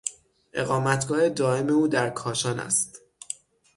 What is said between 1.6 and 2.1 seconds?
او در